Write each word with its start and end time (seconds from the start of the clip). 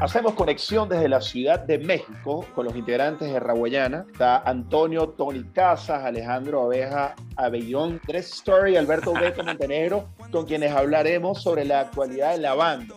Hacemos 0.00 0.34
conexión 0.34 0.88
desde 0.88 1.08
la 1.08 1.20
Ciudad 1.20 1.58
de 1.58 1.76
México 1.76 2.46
con 2.54 2.66
los 2.66 2.76
integrantes 2.76 3.32
de 3.32 3.40
Raguayana. 3.40 4.06
Está 4.12 4.38
Antonio 4.38 5.08
Tony 5.08 5.42
Casas, 5.52 6.04
Alejandro 6.04 6.62
Abeja 6.62 7.16
Abellón, 7.34 8.00
Tres 8.06 8.32
Story, 8.32 8.76
Alberto 8.76 9.12
Beto 9.12 9.42
Montenegro, 9.42 10.08
con 10.30 10.46
quienes 10.46 10.70
hablaremos 10.70 11.42
sobre 11.42 11.64
la 11.64 11.80
actualidad 11.80 12.30
de 12.30 12.38
la 12.38 12.54
banda, 12.54 12.94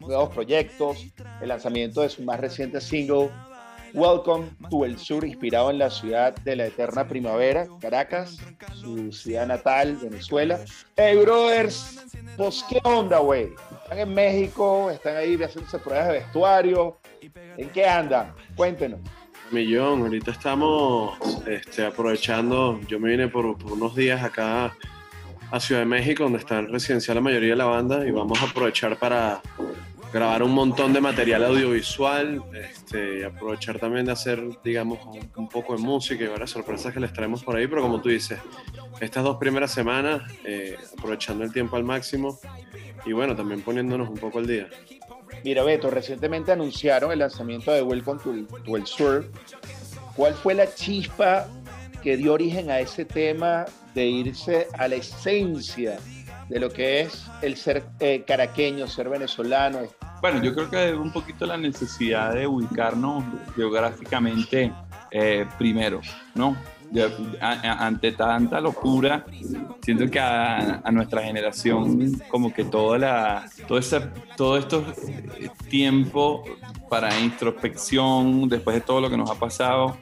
nuevos 0.00 0.34
proyectos, 0.34 1.06
el 1.40 1.48
lanzamiento 1.48 2.00
de 2.00 2.08
su 2.08 2.24
más 2.24 2.40
reciente 2.40 2.80
single 2.80 3.30
Welcome 3.94 4.50
to 4.70 4.84
El 4.84 4.98
Sur, 4.98 5.24
inspirado 5.24 5.70
en 5.70 5.78
la 5.78 5.88
ciudad 5.88 6.34
de 6.34 6.56
la 6.56 6.66
eterna 6.66 7.06
primavera, 7.06 7.68
Caracas, 7.80 8.38
su 8.74 9.12
ciudad 9.12 9.46
natal, 9.46 9.96
Venezuela. 10.02 10.58
Hey, 10.96 11.16
brothers, 11.16 12.04
pues, 12.36 12.64
¿qué 12.68 12.80
onda, 12.82 13.20
güey? 13.20 13.50
Están 13.84 13.98
en 13.98 14.14
México, 14.14 14.90
están 14.90 15.16
ahí 15.16 15.36
haciéndose 15.36 15.78
pruebas 15.78 16.06
de 16.06 16.12
vestuario. 16.14 16.96
¿En 17.58 17.68
qué 17.68 17.86
andan? 17.86 18.32
Cuéntenos. 18.56 18.98
Millón, 19.50 20.00
ahorita 20.00 20.30
estamos 20.30 21.18
este, 21.46 21.84
aprovechando, 21.84 22.80
yo 22.88 22.98
me 22.98 23.10
vine 23.10 23.28
por, 23.28 23.44
unos 23.44 23.94
días 23.94 24.24
acá 24.24 24.74
a 25.50 25.60
Ciudad 25.60 25.82
de 25.82 25.86
México, 25.86 26.24
donde 26.24 26.38
está 26.38 26.62
residencial 26.62 27.16
la 27.16 27.20
mayoría 27.20 27.50
de 27.50 27.56
la 27.56 27.66
banda, 27.66 28.06
y 28.06 28.10
vamos 28.10 28.40
a 28.40 28.46
aprovechar 28.46 28.98
para 28.98 29.42
grabar 30.10 30.42
un 30.42 30.52
montón 30.52 30.94
de 30.94 31.02
material 31.02 31.44
audiovisual, 31.44 32.42
este, 32.54 33.26
aprovechar 33.26 33.78
también 33.78 34.06
de 34.06 34.12
hacer, 34.12 34.42
digamos, 34.64 34.98
un, 35.36 35.48
poco 35.48 35.76
de 35.76 35.82
música 35.82 36.24
y 36.24 36.28
varias 36.28 36.50
sorpresas 36.50 36.94
que 36.94 37.00
les 37.00 37.12
traemos 37.12 37.44
por 37.44 37.54
ahí, 37.54 37.66
pero 37.66 37.82
como 37.82 38.00
tú 38.00 38.08
dices, 38.08 38.40
estas 38.98 39.22
dos 39.22 39.36
primeras 39.36 39.72
semanas, 39.72 40.22
eh, 40.44 40.78
aprovechando 40.96 41.44
el 41.44 41.52
tiempo 41.52 41.76
al 41.76 41.84
máximo 41.84 42.38
y 43.04 43.12
bueno, 43.12 43.34
también 43.34 43.62
poniéndonos 43.62 44.08
un 44.08 44.16
poco 44.16 44.38
al 44.38 44.46
día. 44.46 44.68
Mira, 45.44 45.62
Beto, 45.62 45.90
recientemente 45.90 46.52
anunciaron 46.52 47.12
el 47.12 47.18
lanzamiento 47.18 47.72
de 47.72 47.82
Welcome 47.82 48.20
to, 48.22 48.56
to 48.64 48.76
el 48.76 48.86
Sur. 48.86 49.26
¿Cuál 50.16 50.34
fue 50.34 50.54
la 50.54 50.72
chispa 50.72 51.46
que 52.02 52.16
dio 52.16 52.34
origen 52.34 52.70
a 52.70 52.80
ese 52.80 53.04
tema 53.04 53.64
de 53.94 54.06
irse 54.06 54.68
a 54.78 54.88
la 54.88 54.96
esencia 54.96 55.98
de 56.48 56.60
lo 56.60 56.70
que 56.70 57.00
es 57.00 57.26
el 57.42 57.56
ser 57.56 57.84
eh, 58.00 58.22
caraqueño, 58.26 58.86
ser 58.86 59.08
venezolano, 59.08 59.88
bueno, 60.24 60.42
yo 60.42 60.54
creo 60.54 60.70
que 60.70 60.88
es 60.88 60.94
un 60.96 61.12
poquito 61.12 61.44
la 61.44 61.58
necesidad 61.58 62.32
de 62.32 62.46
ubicarnos 62.46 63.22
geográficamente 63.54 64.72
eh, 65.10 65.44
primero, 65.58 66.00
¿no? 66.34 66.56
Ante 67.40 68.12
tanta 68.12 68.60
locura, 68.60 69.24
siento 69.82 70.10
que 70.10 70.20
a, 70.20 70.82
nuestra 70.92 71.22
generación 71.22 72.12
como 72.28 72.52
que 72.52 72.64
toda 72.64 72.98
la, 72.98 73.50
todo, 73.66 73.78
ese, 73.78 74.00
todo 74.36 74.56
estos 74.56 74.84
tiempo 75.68 76.44
para 76.88 77.18
introspección, 77.20 78.48
después 78.48 78.74
de 78.74 78.80
todo 78.80 79.00
lo 79.00 79.10
que 79.10 79.16
nos 79.16 79.30
ha 79.30 79.34
pasado, 79.34 79.96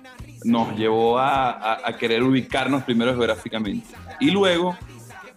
nos 0.45 0.77
llevó 0.77 1.19
a, 1.19 1.87
a 1.87 1.97
querer 1.97 2.23
ubicarnos 2.23 2.83
primero 2.83 3.13
geográficamente. 3.13 3.95
Y 4.21 4.31
luego, 4.31 4.77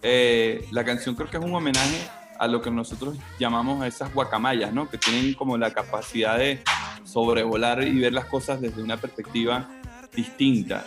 eh, 0.02 0.66
la 0.70 0.84
canción 0.84 1.14
creo 1.14 1.28
que 1.28 1.36
es 1.36 1.44
un 1.44 1.54
homenaje 1.54 2.08
a 2.38 2.46
lo 2.46 2.60
que 2.60 2.70
nosotros 2.70 3.16
llamamos 3.38 3.82
a 3.82 3.86
esas 3.86 4.12
guacamayas, 4.12 4.72
¿no? 4.72 4.88
Que 4.88 4.98
tienen 4.98 5.34
como 5.34 5.56
la 5.56 5.72
capacidad 5.72 6.38
de 6.38 6.62
sobrevolar 7.04 7.82
y 7.82 7.98
ver 7.98 8.12
las 8.12 8.26
cosas 8.26 8.60
desde 8.60 8.82
una 8.82 8.96
perspectiva 8.96 9.68
distinta. 10.14 10.84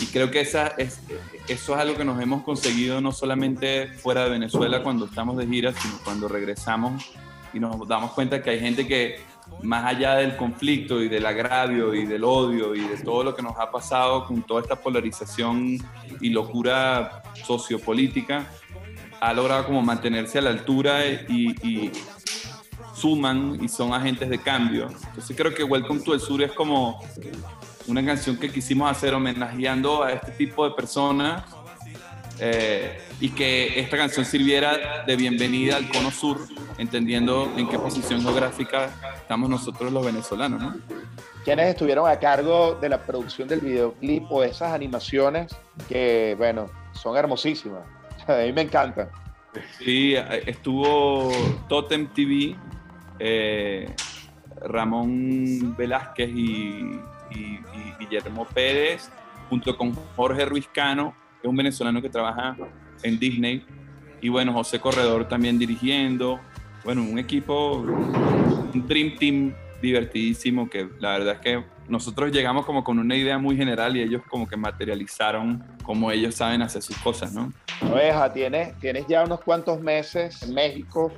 Y 0.00 0.06
creo 0.06 0.30
que 0.30 0.40
esa 0.40 0.68
es, 0.78 1.00
eso 1.48 1.74
es 1.74 1.80
algo 1.80 1.96
que 1.96 2.04
nos 2.04 2.20
hemos 2.20 2.42
conseguido 2.42 3.00
no 3.00 3.12
solamente 3.12 3.88
fuera 3.88 4.24
de 4.24 4.30
Venezuela 4.30 4.82
cuando 4.82 5.06
estamos 5.06 5.36
de 5.36 5.46
gira, 5.46 5.72
sino 5.72 5.98
cuando 6.04 6.28
regresamos 6.28 7.04
y 7.52 7.60
nos 7.60 7.86
damos 7.86 8.12
cuenta 8.12 8.42
que 8.42 8.50
hay 8.50 8.60
gente 8.60 8.86
que 8.86 9.20
más 9.62 9.84
allá 9.84 10.14
del 10.16 10.36
conflicto 10.36 11.02
y 11.02 11.08
del 11.08 11.26
agravio 11.26 11.94
y 11.94 12.06
del 12.06 12.24
odio 12.24 12.74
y 12.74 12.80
de 12.80 12.96
todo 12.98 13.24
lo 13.24 13.34
que 13.34 13.42
nos 13.42 13.58
ha 13.58 13.70
pasado 13.70 14.26
con 14.26 14.42
toda 14.42 14.62
esta 14.62 14.76
polarización 14.76 15.78
y 16.20 16.30
locura 16.30 17.22
sociopolítica, 17.44 18.46
ha 19.20 19.32
logrado 19.32 19.66
como 19.66 19.82
mantenerse 19.82 20.38
a 20.38 20.42
la 20.42 20.50
altura 20.50 21.06
y, 21.06 21.90
suman 22.94 23.58
y 23.62 23.68
son 23.68 23.92
agentes 23.92 24.28
de 24.28 24.38
cambio. 24.38 24.88
Entonces 25.08 25.36
creo 25.36 25.52
que 25.52 25.64
Welcome 25.64 26.00
to 26.00 26.14
el 26.14 26.20
Sur 26.20 26.42
es 26.42 26.52
como 26.52 27.02
una 27.86 28.04
canción 28.04 28.36
que 28.36 28.50
quisimos 28.50 28.90
hacer 28.90 29.14
homenajeando 29.14 30.02
a 30.02 30.12
este 30.12 30.32
tipo 30.32 30.68
de 30.68 30.74
personas 30.74 31.44
eh, 32.38 32.98
y 33.20 33.30
que 33.30 33.78
esta 33.78 33.96
canción 33.96 34.24
sirviera 34.24 35.04
de 35.06 35.16
bienvenida 35.16 35.76
al 35.76 35.88
Cono 35.90 36.10
Sur, 36.10 36.40
entendiendo 36.78 37.52
en 37.56 37.68
qué 37.68 37.78
posición 37.78 38.22
geográfica 38.22 38.90
estamos 39.16 39.48
nosotros 39.48 39.92
los 39.92 40.04
venezolanos, 40.04 40.60
¿no? 40.60 40.76
¿Quiénes 41.44 41.68
estuvieron 41.68 42.08
a 42.08 42.18
cargo 42.18 42.78
de 42.80 42.88
la 42.88 43.02
producción 43.02 43.48
del 43.48 43.60
videoclip 43.60 44.30
o 44.30 44.42
esas 44.42 44.72
animaciones 44.72 45.54
que, 45.88 46.34
bueno, 46.38 46.70
son 46.92 47.16
hermosísimas? 47.16 47.82
A 48.26 48.36
mí 48.38 48.52
me 48.52 48.62
encanta. 48.62 49.10
Sí, 49.78 50.14
estuvo 50.46 51.30
Totem 51.68 52.06
TV, 52.08 52.56
eh, 53.18 53.94
Ramón 54.62 55.76
Velázquez 55.76 56.30
y, 56.30 56.98
Guillermo 57.98 58.46
Pérez, 58.46 59.10
junto 59.48 59.76
con 59.76 59.94
Jorge 60.16 60.44
Ruiz 60.44 60.68
Cano, 60.72 61.14
que 61.40 61.46
es 61.46 61.50
un 61.50 61.56
venezolano 61.56 62.00
que 62.02 62.08
trabaja 62.08 62.56
en 63.02 63.18
Disney, 63.18 63.64
y 64.20 64.28
bueno, 64.28 64.52
José 64.52 64.78
Corredor 64.78 65.28
también 65.28 65.58
dirigiendo. 65.58 66.38
Bueno, 66.84 67.02
un 67.02 67.18
equipo, 67.18 67.74
un 67.74 68.86
Dream 68.86 69.16
Team 69.18 69.54
divertidísimo 69.82 70.70
que 70.70 70.88
la 71.00 71.18
verdad 71.18 71.34
es 71.34 71.40
que 71.40 71.64
nosotros 71.88 72.30
llegamos 72.30 72.64
como 72.64 72.84
con 72.84 73.00
una 73.00 73.16
idea 73.16 73.36
muy 73.36 73.56
general 73.56 73.96
y 73.96 74.02
ellos 74.02 74.22
como 74.30 74.46
que 74.46 74.56
materializaron 74.56 75.62
como 75.82 76.12
ellos 76.12 76.36
saben 76.36 76.62
hacer 76.62 76.82
sus 76.82 76.96
cosas, 76.98 77.32
¿no? 77.32 77.52
Oveja, 77.90 78.32
tienes, 78.32 78.78
tienes 78.78 79.06
ya 79.08 79.24
unos 79.24 79.40
cuantos 79.40 79.80
meses 79.80 80.40
en 80.44 80.54
México 80.54 81.12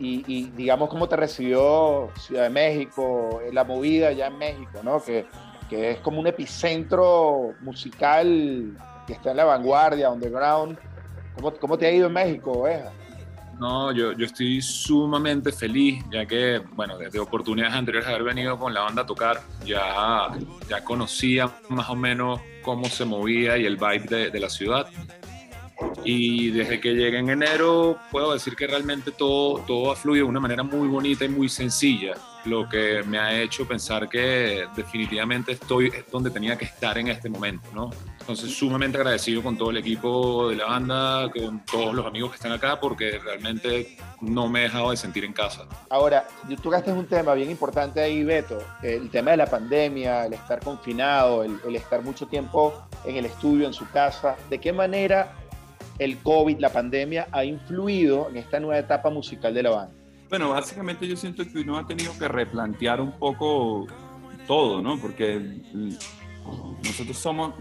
y, 0.00 0.50
digamos 0.56 0.88
cómo 0.88 1.08
te 1.08 1.16
recibió 1.16 2.08
Ciudad 2.16 2.44
de 2.44 2.50
México, 2.50 3.40
la 3.52 3.64
movida 3.64 4.10
ya 4.12 4.28
en 4.28 4.38
México, 4.38 4.80
¿no? 4.82 5.02
Que, 5.02 5.26
que 5.70 5.92
es 5.92 6.00
como 6.00 6.18
un 6.18 6.26
epicentro 6.26 7.54
musical 7.60 8.76
que 9.06 9.12
está 9.12 9.30
en 9.30 9.36
la 9.36 9.44
vanguardia, 9.44 10.10
underground. 10.10 10.76
¿Cómo, 11.36 11.52
cómo 11.54 11.78
te 11.78 11.86
ha 11.86 11.92
ido 11.92 12.08
en 12.08 12.12
México, 12.12 12.50
Oveja? 12.50 12.90
No, 13.60 13.92
yo, 13.92 14.12
yo 14.12 14.26
estoy 14.26 14.60
sumamente 14.62 15.52
feliz, 15.52 16.02
ya 16.10 16.26
que, 16.26 16.62
bueno, 16.72 16.98
desde 16.98 17.20
oportunidades 17.20 17.74
anteriores 17.74 18.08
de 18.08 18.14
haber 18.14 18.26
venido 18.26 18.58
con 18.58 18.74
la 18.74 18.80
banda 18.80 19.02
a 19.02 19.06
tocar, 19.06 19.42
ya, 19.64 20.30
ya 20.68 20.82
conocía 20.82 21.50
más 21.68 21.88
o 21.90 21.94
menos 21.94 22.40
cómo 22.62 22.86
se 22.86 23.04
movía 23.04 23.58
y 23.58 23.66
el 23.66 23.76
vibe 23.76 24.06
de, 24.08 24.30
de 24.30 24.40
la 24.40 24.48
ciudad. 24.48 24.88
Y 26.04 26.50
desde 26.50 26.80
que 26.80 26.94
llegué 26.94 27.18
en 27.18 27.30
enero, 27.30 27.98
puedo 28.10 28.32
decir 28.32 28.56
que 28.56 28.66
realmente 28.66 29.10
todo, 29.10 29.60
todo 29.66 29.92
ha 29.92 29.96
fluido 29.96 30.24
de 30.24 30.30
una 30.30 30.40
manera 30.40 30.62
muy 30.62 30.88
bonita 30.88 31.24
y 31.24 31.28
muy 31.28 31.48
sencilla, 31.48 32.14
lo 32.46 32.68
que 32.68 33.02
me 33.06 33.18
ha 33.18 33.40
hecho 33.40 33.66
pensar 33.66 34.08
que 34.08 34.66
definitivamente 34.74 35.52
estoy 35.52 35.92
donde 36.10 36.30
tenía 36.30 36.56
que 36.56 36.64
estar 36.64 36.96
en 36.98 37.08
este 37.08 37.28
momento, 37.28 37.68
¿no? 37.74 37.90
Entonces, 38.18 38.54
sumamente 38.54 38.96
agradecido 38.96 39.42
con 39.42 39.58
todo 39.58 39.70
el 39.70 39.78
equipo 39.78 40.48
de 40.48 40.56
la 40.56 40.66
banda, 40.66 41.30
con 41.30 41.64
todos 41.64 41.94
los 41.94 42.06
amigos 42.06 42.30
que 42.30 42.36
están 42.36 42.52
acá, 42.52 42.78
porque 42.80 43.18
realmente 43.18 43.96
no 44.20 44.48
me 44.48 44.60
he 44.60 44.62
dejado 44.64 44.90
de 44.90 44.96
sentir 44.96 45.24
en 45.24 45.32
casa. 45.32 45.66
Ahora, 45.88 46.26
tú 46.48 46.56
tocaste 46.56 46.92
un 46.92 47.06
tema 47.06 47.34
bien 47.34 47.50
importante 47.50 48.00
ahí, 48.00 48.24
Beto, 48.24 48.58
el 48.82 49.10
tema 49.10 49.32
de 49.32 49.38
la 49.38 49.46
pandemia, 49.46 50.26
el 50.26 50.34
estar 50.34 50.60
confinado, 50.60 51.44
el, 51.44 51.58
el 51.66 51.76
estar 51.76 52.02
mucho 52.02 52.26
tiempo 52.26 52.86
en 53.04 53.16
el 53.16 53.26
estudio, 53.26 53.66
en 53.66 53.74
su 53.74 53.88
casa. 53.90 54.36
¿De 54.48 54.58
qué 54.58 54.72
manera 54.72 55.34
el 56.00 56.16
COVID, 56.18 56.58
la 56.58 56.72
pandemia, 56.72 57.28
ha 57.30 57.44
influido 57.44 58.30
en 58.30 58.38
esta 58.38 58.58
nueva 58.58 58.78
etapa 58.78 59.10
musical 59.10 59.52
de 59.52 59.62
la 59.62 59.70
banda? 59.70 59.94
Bueno, 60.30 60.50
básicamente 60.50 61.06
yo 61.06 61.14
siento 61.14 61.44
que 61.44 61.58
uno 61.58 61.76
ha 61.76 61.86
tenido 61.86 62.12
que 62.18 62.26
replantear 62.26 63.00
un 63.00 63.12
poco 63.12 63.86
todo, 64.46 64.80
¿no? 64.80 64.98
Porque 64.98 65.60
nosotros 66.82 67.18
somos 67.18 67.54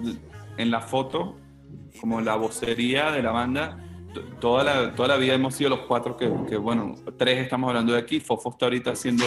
en 0.58 0.72
la 0.72 0.80
foto, 0.80 1.36
como 2.00 2.22
la 2.22 2.36
vocería 2.36 3.12
de 3.12 3.22
la 3.22 3.32
banda, 3.32 3.78
toda 4.40 4.64
la, 4.64 4.96
toda 4.96 5.10
la 5.10 5.18
vida 5.18 5.34
hemos 5.34 5.56
sido 5.56 5.72
los 5.72 5.82
cuatro 5.82 6.16
que, 6.16 6.32
que, 6.48 6.56
bueno, 6.56 6.96
tres 7.18 7.40
estamos 7.40 7.68
hablando 7.68 7.92
de 7.92 8.00
aquí, 8.00 8.22
Fofo 8.22 8.52
está 8.52 8.68
ahorita 8.68 8.92
haciendo 8.92 9.26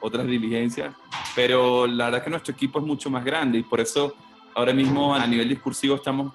otras 0.00 0.24
diligencias, 0.24 0.94
pero 1.34 1.86
la 1.88 2.06
verdad 2.06 2.22
que 2.22 2.30
nuestro 2.30 2.54
equipo 2.54 2.78
es 2.78 2.86
mucho 2.86 3.10
más 3.10 3.24
grande 3.24 3.58
y 3.58 3.62
por 3.64 3.80
eso 3.80 4.14
ahora 4.54 4.72
mismo 4.72 5.14
a 5.14 5.26
nivel 5.26 5.48
discursivo 5.48 5.96
estamos 5.96 6.32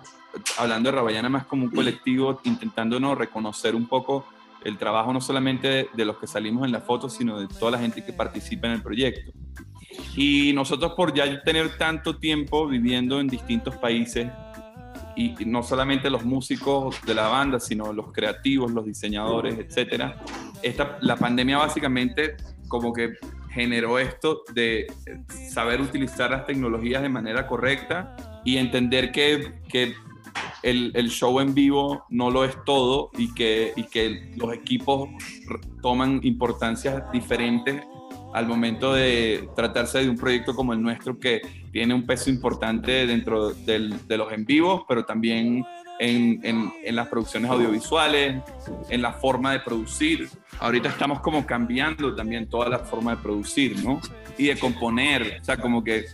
hablando 0.57 0.89
de 0.89 0.95
Rabayana 0.95 1.29
más 1.29 1.45
como 1.45 1.65
un 1.65 1.71
colectivo, 1.71 2.39
intentándonos 2.43 3.17
reconocer 3.17 3.75
un 3.75 3.87
poco 3.87 4.25
el 4.63 4.77
trabajo 4.77 5.11
no 5.11 5.21
solamente 5.21 5.89
de, 5.93 6.05
los 6.05 6.17
que 6.17 6.27
salimos 6.27 6.65
en 6.65 6.71
la 6.71 6.81
foto, 6.81 7.09
sino 7.09 7.39
de 7.39 7.47
toda 7.47 7.71
la 7.71 7.79
gente 7.79 8.03
que 8.03 8.13
participa 8.13 8.67
en 8.67 8.73
el 8.73 8.81
proyecto. 8.81 9.31
Y 10.15 10.53
nosotros 10.53 10.93
por 10.95 11.13
ya 11.13 11.41
tener 11.43 11.77
tanto 11.77 12.17
tiempo 12.17 12.67
viviendo 12.67 13.19
en 13.19 13.27
distintos 13.27 13.75
países, 13.77 14.27
y 15.15 15.35
no 15.45 15.61
solamente 15.61 16.09
los 16.09 16.23
músicos 16.23 16.95
de 17.05 17.13
la 17.13 17.27
banda, 17.27 17.59
sino 17.59 17.91
los 17.91 18.11
creativos, 18.13 18.71
los 18.71 18.85
diseñadores, 18.85 19.57
etcétera, 19.59 20.23
esta, 20.61 20.97
la 21.01 21.17
pandemia 21.17 21.57
básicamente 21.57 22.37
como 22.67 22.93
que 22.93 23.15
generó 23.49 23.99
esto 23.99 24.43
de 24.53 24.87
saber 25.49 25.81
utilizar 25.81 26.31
las 26.31 26.45
tecnologías 26.45 27.01
de 27.01 27.09
manera 27.09 27.45
correcta 27.45 28.15
y 28.45 28.57
entender 28.57 29.11
que, 29.11 29.59
que 29.67 29.93
el, 30.63 30.91
el, 30.95 31.09
show 31.09 31.39
en 31.39 31.53
vivo 31.53 32.05
no 32.09 32.29
lo 32.29 32.45
es 32.45 32.55
todo 32.65 33.09
y 33.17 33.33
que, 33.33 33.73
y 33.75 33.83
que 33.83 34.33
los 34.35 34.53
equipos 34.53 35.09
toman 35.81 36.19
importancias 36.23 37.03
diferentes 37.11 37.83
al 38.33 38.47
momento 38.47 38.93
de 38.93 39.49
tratarse 39.55 39.99
de 39.99 40.09
un 40.09 40.17
proyecto 40.17 40.55
como 40.55 40.73
el 40.73 40.81
nuestro 40.81 41.19
que 41.19 41.41
tiene 41.71 41.93
un 41.93 42.05
peso 42.05 42.29
importante 42.29 43.05
dentro 43.05 43.51
del, 43.51 44.07
de 44.07 44.17
los 44.17 44.31
en 44.31 44.45
vivos, 44.45 44.83
pero 44.87 45.03
también 45.05 45.65
en, 45.99 46.39
en, 46.43 46.73
en, 46.83 46.95
las 46.95 47.07
producciones 47.09 47.51
audiovisuales, 47.51 48.41
en 48.89 49.01
la 49.01 49.13
forma 49.13 49.51
de 49.51 49.59
producir. 49.59 50.29
Ahorita 50.59 50.89
estamos 50.89 51.19
como 51.19 51.45
cambiando 51.45 52.15
también 52.15 52.49
toda 52.49 52.69
la 52.69 52.79
forma 52.79 53.15
de 53.15 53.21
producir, 53.21 53.83
¿no? 53.83 54.01
Y 54.37 54.47
de 54.47 54.57
componer, 54.57 55.39
o 55.41 55.43
sea, 55.43 55.57
como 55.57 55.83
que 55.83 56.05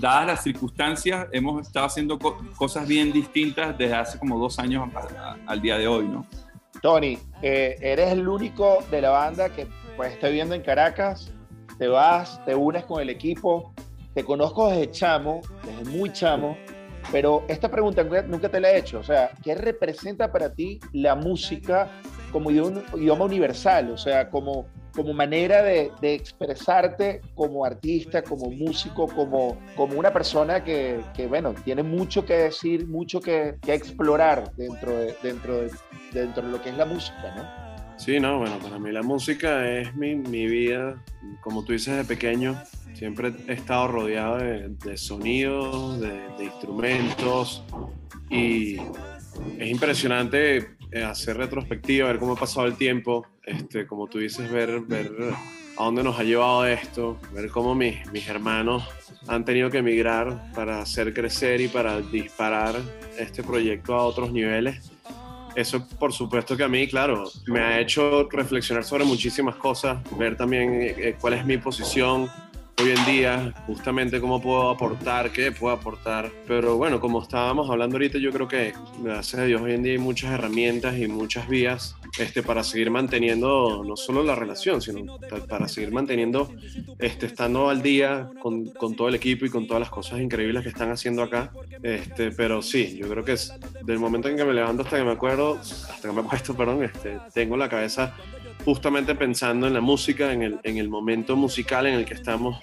dadas 0.00 0.26
las 0.26 0.42
circunstancias, 0.42 1.28
hemos 1.32 1.66
estado 1.66 1.86
haciendo 1.86 2.18
cosas 2.18 2.86
bien 2.86 3.12
distintas 3.12 3.76
desde 3.76 3.94
hace 3.94 4.18
como 4.18 4.38
dos 4.38 4.58
años 4.58 4.88
al 5.46 5.60
día 5.60 5.78
de 5.78 5.88
hoy, 5.88 6.06
¿no? 6.08 6.26
Tony, 6.82 7.18
eh, 7.42 7.76
eres 7.80 8.12
el 8.12 8.28
único 8.28 8.78
de 8.90 9.00
la 9.00 9.10
banda 9.10 9.48
que 9.48 9.66
pues 9.96 10.12
estoy 10.12 10.32
viendo 10.32 10.54
en 10.54 10.62
Caracas, 10.62 11.32
te 11.78 11.88
vas, 11.88 12.44
te 12.44 12.54
unes 12.54 12.84
con 12.84 13.00
el 13.00 13.10
equipo, 13.10 13.72
te 14.14 14.24
conozco 14.24 14.68
desde 14.68 14.90
chamo, 14.90 15.40
desde 15.64 15.90
muy 15.90 16.12
chamo, 16.12 16.56
pero 17.12 17.44
esta 17.48 17.70
pregunta 17.70 18.04
nunca 18.26 18.48
te 18.48 18.60
la 18.60 18.70
he 18.70 18.78
hecho, 18.78 18.98
o 18.98 19.02
sea, 19.02 19.30
¿qué 19.42 19.54
representa 19.54 20.30
para 20.30 20.52
ti 20.52 20.80
la 20.92 21.14
música 21.14 21.90
como 22.32 22.50
idioma 22.50 23.24
universal? 23.24 23.90
O 23.90 23.98
sea, 23.98 24.28
como 24.30 24.66
como 24.96 25.12
manera 25.12 25.62
de, 25.62 25.92
expresarte 26.00 27.20
como 27.34 27.64
artista, 27.64 28.22
como 28.22 28.50
músico, 28.50 29.06
como, 29.06 29.58
como 29.76 29.98
una 29.98 30.12
persona 30.12 30.64
que, 30.64 31.00
que 31.14 31.26
bueno, 31.26 31.54
tiene 31.64 31.82
mucho 31.82 32.24
que 32.24 32.34
decir, 32.34 32.86
mucho 32.88 33.20
que, 33.20 33.56
explorar 33.66 34.50
dentro 34.56 34.96
de, 34.96 35.14
dentro, 35.22 35.60
de, 35.60 35.70
dentro 36.12 36.46
de 36.46 36.50
lo 36.50 36.62
que 36.62 36.70
es 36.70 36.76
la 36.76 36.86
música, 36.86 37.34
¿no? 37.36 37.66
Sí, 37.98 38.20
no, 38.20 38.38
bueno, 38.38 38.58
para 38.58 38.78
mí 38.78 38.90
la 38.92 39.02
música 39.02 39.68
es 39.70 39.94
mi, 39.94 40.16
mi 40.16 40.46
vida, 40.46 41.02
como 41.40 41.64
tú 41.64 41.72
dices 41.72 41.96
de 41.96 42.04
pequeño, 42.04 42.60
siempre 42.94 43.32
he 43.46 43.52
estado 43.52 43.88
rodeado 43.88 44.38
de, 44.38 44.96
sonidos, 44.96 46.00
de, 46.00 46.44
instrumentos 46.44 47.62
y 48.30 48.76
es 49.58 49.70
impresionante 49.70 50.75
hacer 50.92 51.36
retrospectiva, 51.36 52.08
ver 52.08 52.18
cómo 52.18 52.32
ha 52.32 52.36
pasado 52.36 52.66
el 52.66 52.76
tiempo, 52.76 53.26
este, 53.44 53.86
como 53.86 54.06
tú 54.06 54.18
dices, 54.18 54.50
ver, 54.50 54.80
ver 54.80 55.12
a 55.76 55.84
dónde 55.84 56.02
nos 56.02 56.18
ha 56.18 56.22
llevado 56.22 56.66
esto, 56.66 57.18
ver 57.32 57.50
cómo 57.50 57.74
mis, 57.74 58.10
mis 58.12 58.26
hermanos 58.28 58.84
han 59.28 59.44
tenido 59.44 59.70
que 59.70 59.78
emigrar 59.78 60.52
para 60.54 60.80
hacer 60.80 61.12
crecer 61.12 61.60
y 61.60 61.68
para 61.68 62.00
disparar 62.00 62.76
este 63.18 63.42
proyecto 63.42 63.94
a 63.94 64.04
otros 64.04 64.32
niveles. 64.32 64.92
Eso, 65.54 65.86
por 65.98 66.12
supuesto 66.12 66.54
que 66.54 66.64
a 66.64 66.68
mí, 66.68 66.86
claro, 66.86 67.24
me 67.46 67.60
ha 67.60 67.80
hecho 67.80 68.28
reflexionar 68.30 68.84
sobre 68.84 69.04
muchísimas 69.04 69.56
cosas, 69.56 69.98
ver 70.18 70.36
también 70.36 70.70
eh, 70.82 71.16
cuál 71.18 71.32
es 71.32 71.46
mi 71.46 71.56
posición, 71.56 72.28
hoy 72.82 72.90
en 72.90 73.04
día, 73.06 73.54
justamente 73.66 74.20
cómo 74.20 74.40
puedo 74.40 74.68
aportar, 74.68 75.32
qué 75.32 75.50
puedo 75.50 75.74
aportar. 75.74 76.30
Pero 76.46 76.76
bueno, 76.76 77.00
como 77.00 77.22
estábamos 77.22 77.70
hablando 77.70 77.96
ahorita, 77.96 78.18
yo 78.18 78.30
creo 78.32 78.46
que 78.48 78.74
gracias 78.98 79.40
a 79.40 79.44
Dios 79.44 79.62
hoy 79.62 79.72
en 79.72 79.82
día 79.82 79.92
hay 79.92 79.98
muchas 79.98 80.32
herramientas 80.32 80.98
y 80.98 81.08
muchas 81.08 81.48
vías 81.48 81.96
este, 82.18 82.42
para 82.42 82.62
seguir 82.62 82.90
manteniendo 82.90 83.82
no 83.84 83.96
solo 83.96 84.22
la 84.22 84.34
relación, 84.34 84.82
sino 84.82 85.18
para 85.48 85.68
seguir 85.68 85.90
manteniendo, 85.90 86.52
este, 86.98 87.26
estando 87.26 87.70
al 87.70 87.82
día 87.82 88.28
con, 88.42 88.66
con 88.66 88.94
todo 88.94 89.08
el 89.08 89.14
equipo 89.14 89.46
y 89.46 89.50
con 89.50 89.66
todas 89.66 89.80
las 89.80 89.90
cosas 89.90 90.20
increíbles 90.20 90.62
que 90.62 90.68
están 90.68 90.90
haciendo 90.90 91.22
acá. 91.22 91.52
Este, 91.82 92.30
pero 92.30 92.60
sí, 92.60 92.96
yo 92.98 93.08
creo 93.08 93.24
que 93.24 93.32
es 93.32 93.54
del 93.84 93.98
momento 93.98 94.28
en 94.28 94.36
que 94.36 94.44
me 94.44 94.52
levanto 94.52 94.82
hasta 94.82 94.98
que 94.98 95.04
me 95.04 95.12
acuerdo, 95.12 95.58
hasta 95.58 96.08
que 96.08 96.14
me 96.14 96.22
puesto 96.28 96.54
perdón, 96.54 96.84
este, 96.84 97.18
tengo 97.32 97.56
la 97.56 97.68
cabeza 97.68 98.14
justamente 98.64 99.14
pensando 99.14 99.66
en 99.66 99.74
la 99.74 99.80
música, 99.80 100.32
en 100.32 100.42
el, 100.42 100.58
en 100.62 100.78
el 100.78 100.88
momento 100.88 101.36
musical 101.36 101.86
en 101.86 101.94
el 101.94 102.04
que 102.04 102.14
estamos 102.14 102.58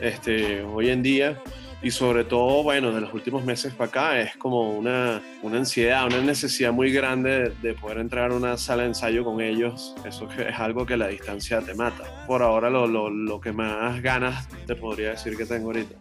este, 0.00 0.62
hoy 0.62 0.90
en 0.90 1.02
día 1.02 1.42
y 1.82 1.90
sobre 1.90 2.22
todo, 2.24 2.62
bueno, 2.62 2.92
de 2.92 3.00
los 3.00 3.12
últimos 3.12 3.44
meses 3.44 3.74
para 3.74 3.88
acá 3.88 4.20
es 4.20 4.36
como 4.36 4.70
una, 4.70 5.20
una 5.42 5.58
ansiedad, 5.58 6.06
una 6.06 6.20
necesidad 6.20 6.72
muy 6.72 6.92
grande 6.92 7.52
de, 7.60 7.74
poder 7.74 7.98
entrar 7.98 8.30
a 8.30 8.34
una 8.34 8.56
sala 8.56 8.82
de 8.82 8.90
ensayo 8.90 9.24
con 9.24 9.40
ellos. 9.40 9.94
Eso 10.06 10.28
es 10.30 10.58
algo 10.58 10.86
que 10.86 10.96
la 10.96 11.08
distancia 11.08 11.60
te 11.60 11.74
mata. 11.74 12.24
Por 12.26 12.42
ahora 12.42 12.70
lo, 12.70 12.86
lo, 12.86 13.10
lo 13.10 13.40
que 13.40 13.52
más 13.52 14.00
ganas 14.00 14.48
te 14.66 14.76
podría 14.76 15.10
decir 15.10 15.36
que 15.36 15.44
tengo 15.44 15.66
ahorita. 15.66 15.96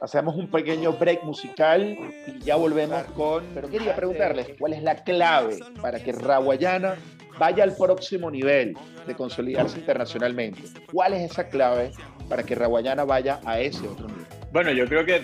Hacemos 0.00 0.36
un 0.36 0.48
pequeño 0.48 0.92
break 0.92 1.24
musical 1.24 1.98
y 2.26 2.38
ya 2.40 2.56
volvemos 2.56 3.02
con... 3.16 3.44
Pero 3.54 3.68
quería 3.68 3.96
preguntarles, 3.96 4.50
¿cuál 4.58 4.74
es 4.74 4.82
la 4.82 4.96
clave 4.96 5.58
para 5.80 6.02
que 6.02 6.12
Rawayana 6.12 6.96
vaya 7.38 7.64
al 7.64 7.74
próximo 7.74 8.30
nivel 8.30 8.76
de 9.06 9.14
consolidarse 9.14 9.78
internacionalmente. 9.78 10.62
¿Cuál 10.92 11.14
es 11.14 11.30
esa 11.30 11.48
clave 11.48 11.92
para 12.28 12.42
que 12.42 12.54
Raguayana 12.54 13.04
vaya 13.04 13.40
a 13.44 13.60
ese 13.60 13.86
otro 13.86 14.08
nivel? 14.08 14.26
Bueno, 14.52 14.72
yo 14.72 14.86
creo 14.86 15.04
que 15.04 15.22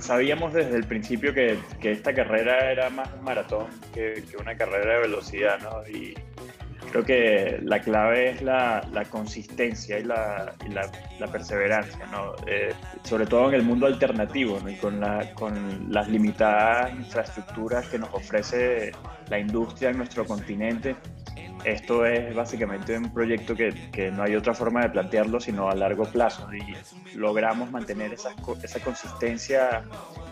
sabíamos 0.00 0.52
desde 0.52 0.76
el 0.76 0.84
principio 0.84 1.32
que, 1.32 1.58
que 1.80 1.92
esta 1.92 2.12
carrera 2.12 2.70
era 2.70 2.90
más 2.90 3.08
un 3.16 3.24
maratón 3.24 3.66
que, 3.94 4.24
que, 4.28 4.36
una 4.36 4.56
carrera 4.56 4.94
de 4.94 5.00
velocidad, 5.02 5.58
¿no? 5.62 5.88
Y 5.88 6.14
creo 6.96 7.04
que 7.04 7.60
la 7.62 7.80
clave 7.80 8.30
es 8.30 8.42
la, 8.42 8.86
la 8.92 9.04
consistencia 9.04 9.98
y, 9.98 10.04
la, 10.04 10.54
y 10.64 10.70
la, 10.70 10.90
la, 11.18 11.26
perseverancia, 11.26 12.06
¿no? 12.06 12.34
Eh, 12.46 12.72
sobre 13.02 13.26
todo 13.26 13.48
en 13.48 13.54
el 13.54 13.62
mundo 13.62 13.86
alternativo 13.86 14.58
¿no? 14.62 14.70
y 14.70 14.76
con, 14.76 15.00
con 15.34 15.92
las 15.92 16.08
limitadas 16.08 16.92
infraestructuras 16.94 17.86
que 17.88 17.98
nos 17.98 18.12
ofrece 18.14 18.92
la 19.28 19.38
industria 19.38 19.90
en 19.90 19.98
nuestro 19.98 20.24
continente 20.24 20.96
esto 21.64 22.06
es 22.06 22.34
básicamente 22.34 22.96
un 22.96 23.12
proyecto 23.12 23.56
que, 23.56 23.90
que, 23.90 24.10
no 24.10 24.22
hay 24.22 24.36
otra 24.36 24.54
forma 24.54 24.82
de 24.82 24.90
plantearlo 24.90 25.40
sino 25.40 25.68
a 25.68 25.74
largo 25.74 26.04
plazo 26.04 26.48
y 26.54 26.76
logramos 27.16 27.70
mantener 27.72 28.12
esa, 28.12 28.30
esa 28.62 28.80
consistencia 28.80 29.82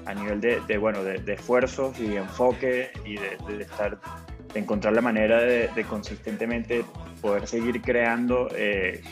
a 0.06 0.14
nivel 0.14 0.40
de, 0.40 0.60
de 0.60 0.78
bueno, 0.78 1.02
de, 1.02 1.18
de, 1.18 1.32
esfuerzos 1.32 1.98
y 1.98 2.16
enfoque 2.16 2.90
y 3.04 3.16
de, 3.16 3.62
estar, 3.62 3.98
de 4.54 4.60
encontrar 4.60 4.94
la 4.94 5.02
manera 5.02 5.42
de, 5.42 5.84
consistentemente 5.84 6.84
poder 7.20 7.46
seguir 7.46 7.82
creando. 7.82 8.48
Eh, 8.56 9.02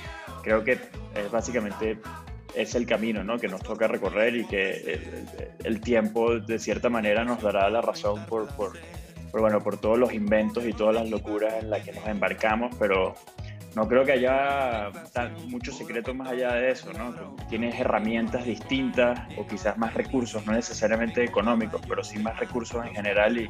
creo 0.42 0.64
que 0.64 0.72
es 0.72 1.30
básicamente 1.30 1.98
es 2.54 2.74
el 2.74 2.86
camino 2.86 3.24
¿no? 3.24 3.38
que 3.38 3.48
nos 3.48 3.62
toca 3.62 3.88
recorrer 3.88 4.36
y 4.36 4.44
que 4.44 4.70
el, 4.70 5.28
el, 5.64 5.80
tiempo 5.80 6.38
de 6.38 6.58
cierta 6.58 6.90
manera 6.90 7.24
nos 7.24 7.40
dará 7.40 7.68
la 7.70 7.80
razón 7.80 8.26
por 8.26 8.46
por, 9.32 9.40
bueno, 9.40 9.60
por 9.60 9.78
todos 9.78 9.98
los 9.98 10.12
inventos 10.12 10.64
y 10.66 10.72
todas 10.72 10.94
las 10.94 11.10
locuras 11.10 11.54
en 11.54 11.70
las 11.70 11.82
que 11.82 11.92
nos 11.92 12.06
embarcamos, 12.06 12.76
pero 12.78 13.14
no 13.74 13.88
creo 13.88 14.04
que 14.04 14.12
haya 14.12 14.90
mucho 15.48 15.72
secreto 15.72 16.14
más 16.14 16.28
allá 16.28 16.54
de 16.54 16.70
eso, 16.70 16.92
¿no? 16.92 17.14
Tienes 17.48 17.78
herramientas 17.78 18.44
distintas 18.44 19.20
o 19.36 19.46
quizás 19.46 19.78
más 19.78 19.94
recursos, 19.94 20.44
no 20.46 20.52
necesariamente 20.52 21.24
económicos, 21.24 21.80
pero 21.88 22.04
sí 22.04 22.18
más 22.18 22.38
recursos 22.38 22.84
en 22.84 22.94
general 22.94 23.38
y 23.38 23.48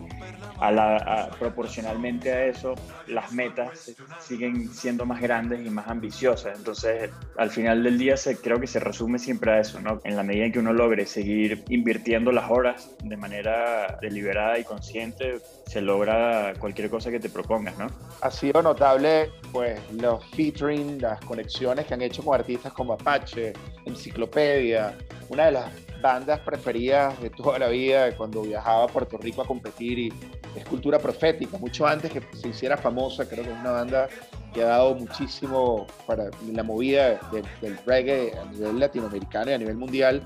a 0.60 1.30
proporcionalmente 1.38 2.32
a 2.32 2.46
eso 2.46 2.74
las 3.08 3.32
metas 3.32 3.92
siguen 4.20 4.68
siendo 4.68 5.04
más 5.04 5.20
grandes 5.20 5.66
y 5.66 5.70
más 5.70 5.88
ambiciosas. 5.88 6.56
Entonces, 6.56 7.10
al 7.36 7.50
final 7.50 7.82
del 7.82 7.98
día 7.98 8.16
se, 8.16 8.36
creo 8.36 8.60
que 8.60 8.66
se 8.66 8.78
resume 8.78 9.18
siempre 9.18 9.52
a 9.52 9.60
eso, 9.60 9.80
¿no? 9.80 10.00
En 10.04 10.16
la 10.16 10.22
medida 10.22 10.46
en 10.46 10.52
que 10.52 10.58
uno 10.58 10.72
logre 10.72 11.06
seguir 11.06 11.64
invirtiendo 11.68 12.30
las 12.32 12.50
horas 12.50 12.90
de 13.02 13.16
manera 13.16 13.98
deliberada 14.00 14.58
y 14.58 14.64
consciente, 14.64 15.40
se 15.66 15.80
logra 15.80 16.54
cualquier 16.58 16.90
cosa 16.90 17.10
que 17.10 17.18
te 17.18 17.28
propongas, 17.28 17.76
¿no? 17.78 17.88
Ha 18.20 18.30
sido 18.30 18.62
notable, 18.62 19.30
pues, 19.52 19.80
featuring, 20.20 21.00
las 21.00 21.20
conexiones 21.20 21.86
que 21.86 21.94
han 21.94 22.02
hecho 22.02 22.22
con 22.22 22.34
artistas 22.34 22.72
como 22.72 22.94
Apache, 22.94 23.52
Enciclopedia, 23.84 24.96
una 25.28 25.46
de 25.46 25.52
las 25.52 25.70
bandas 26.00 26.40
preferidas 26.40 27.20
de 27.20 27.30
toda 27.30 27.58
la 27.58 27.68
vida 27.68 28.14
cuando 28.16 28.42
viajaba 28.42 28.84
a 28.84 28.88
Puerto 28.88 29.16
Rico 29.18 29.42
a 29.42 29.46
competir 29.46 29.98
y 29.98 30.12
es 30.56 30.64
cultura 30.66 30.98
profética, 30.98 31.56
mucho 31.58 31.86
antes 31.86 32.10
que 32.10 32.22
se 32.36 32.48
hiciera 32.48 32.76
famosa, 32.76 33.26
creo 33.26 33.44
que 33.44 33.50
es 33.50 33.58
una 33.58 33.70
banda 33.70 34.08
que 34.52 34.62
ha 34.62 34.66
dado 34.66 34.94
muchísimo 34.94 35.86
para 36.06 36.30
la 36.50 36.62
movida 36.62 37.18
del 37.62 37.78
reggae 37.86 38.34
a 38.38 38.44
nivel 38.50 38.78
latinoamericano 38.78 39.50
y 39.50 39.54
a 39.54 39.58
nivel 39.58 39.76
mundial. 39.76 40.22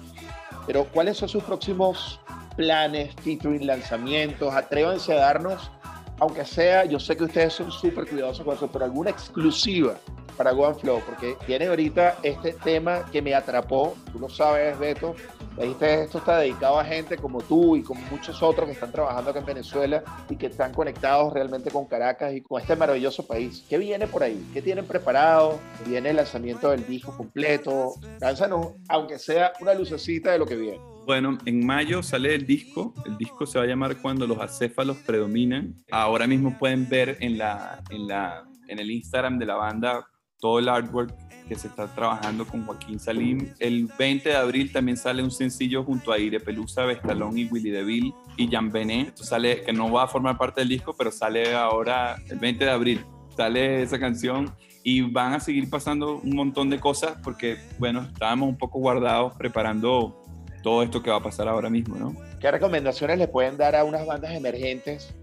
Pero 0.66 0.84
¿cuáles 0.86 1.16
son 1.16 1.28
sus 1.28 1.44
próximos 1.44 2.20
planes, 2.56 3.14
featuring, 3.22 3.66
lanzamientos? 3.66 4.52
Atrévanse 4.52 5.12
a 5.12 5.16
darnos 5.16 5.70
aunque 6.18 6.44
sea, 6.44 6.84
yo 6.84 6.98
sé 6.98 7.16
que 7.16 7.24
ustedes 7.24 7.52
son 7.54 7.70
súper 7.70 8.08
cuidadosos 8.08 8.44
con 8.44 8.54
eso, 8.54 8.68
pero 8.70 8.84
alguna 8.84 9.10
exclusiva 9.10 9.94
para 10.36 10.52
Go 10.52 10.74
Flow, 10.74 11.00
porque 11.06 11.36
tiene 11.46 11.66
ahorita 11.66 12.18
este 12.22 12.52
tema 12.52 13.06
que 13.10 13.22
me 13.22 13.34
atrapó, 13.34 13.94
tú 14.12 14.18
lo 14.18 14.28
sabes, 14.28 14.78
Beto, 14.78 15.14
Dijiste, 15.56 16.02
esto 16.02 16.18
está 16.18 16.38
dedicado 16.38 16.78
a 16.78 16.84
gente 16.84 17.16
como 17.16 17.40
tú 17.40 17.76
y 17.76 17.82
como 17.82 18.00
muchos 18.10 18.42
otros 18.42 18.66
que 18.66 18.72
están 18.72 18.92
trabajando 18.92 19.30
acá 19.30 19.40
en 19.40 19.46
Venezuela 19.46 20.04
y 20.28 20.36
que 20.36 20.46
están 20.46 20.72
conectados 20.74 21.32
realmente 21.32 21.70
con 21.70 21.86
Caracas 21.86 22.34
y 22.34 22.42
con 22.42 22.60
este 22.60 22.76
maravilloso 22.76 23.26
país. 23.26 23.64
¿Qué 23.68 23.78
viene 23.78 24.06
por 24.06 24.22
ahí? 24.22 24.46
¿Qué 24.52 24.60
tienen 24.60 24.84
preparado? 24.84 25.58
¿Viene 25.86 26.10
el 26.10 26.16
lanzamiento 26.16 26.70
del 26.70 26.86
disco 26.86 27.16
completo? 27.16 27.94
Lánzanos, 28.20 28.74
aunque 28.88 29.18
sea 29.18 29.52
una 29.60 29.72
lucecita 29.72 30.32
de 30.32 30.38
lo 30.38 30.46
que 30.46 30.56
viene. 30.56 30.95
Bueno, 31.06 31.38
en 31.46 31.64
mayo 31.64 32.02
sale 32.02 32.34
el 32.34 32.46
disco. 32.46 32.92
El 33.06 33.16
disco 33.16 33.46
se 33.46 33.58
va 33.58 33.64
a 33.64 33.68
llamar 33.68 33.98
Cuando 34.02 34.26
los 34.26 34.40
acéfalos 34.40 34.96
predominan. 34.98 35.76
Ahora 35.92 36.26
mismo 36.26 36.58
pueden 36.58 36.88
ver 36.88 37.16
en, 37.20 37.38
la, 37.38 37.80
en, 37.90 38.08
la, 38.08 38.44
en 38.66 38.80
el 38.80 38.90
Instagram 38.90 39.38
de 39.38 39.46
la 39.46 39.54
banda 39.54 40.04
todo 40.40 40.58
el 40.58 40.68
artwork 40.68 41.14
que 41.48 41.54
se 41.54 41.68
está 41.68 41.86
trabajando 41.94 42.44
con 42.44 42.66
Joaquín 42.66 42.98
Salim. 42.98 43.52
El 43.60 43.88
20 43.96 44.30
de 44.30 44.34
abril 44.34 44.72
también 44.72 44.96
sale 44.96 45.22
un 45.22 45.30
sencillo 45.30 45.84
junto 45.84 46.10
a 46.10 46.18
Ire 46.18 46.40
Pelusa, 46.40 46.84
Vestalón 46.84 47.38
y 47.38 47.44
Willy 47.44 47.70
DeVille 47.70 48.12
y 48.36 48.48
Jan 48.48 48.72
Benet. 48.72 49.16
Sale, 49.16 49.62
que 49.62 49.72
no 49.72 49.92
va 49.92 50.02
a 50.02 50.08
formar 50.08 50.36
parte 50.36 50.62
del 50.62 50.70
disco, 50.70 50.96
pero 50.98 51.12
sale 51.12 51.54
ahora 51.54 52.16
el 52.28 52.40
20 52.40 52.64
de 52.64 52.70
abril. 52.70 53.04
Sale 53.36 53.82
esa 53.82 54.00
canción 54.00 54.52
y 54.82 55.02
van 55.02 55.34
a 55.34 55.40
seguir 55.40 55.70
pasando 55.70 56.16
un 56.16 56.34
montón 56.34 56.68
de 56.68 56.80
cosas 56.80 57.16
porque, 57.22 57.58
bueno, 57.78 58.02
estábamos 58.02 58.48
un 58.48 58.58
poco 58.58 58.80
guardados 58.80 59.34
preparando 59.36 60.25
todo 60.66 60.82
esto 60.82 61.00
que 61.00 61.10
va 61.10 61.18
a 61.18 61.22
pasar 61.22 61.46
ahora 61.46 61.70
mismo, 61.70 61.94
¿no? 61.94 62.16
¿Qué 62.40 62.50
recomendaciones 62.50 63.18
le 63.18 63.28
pueden 63.28 63.56
dar 63.56 63.76
a 63.76 63.84
unas 63.84 64.04
bandas 64.04 64.32
emergentes 64.32 65.14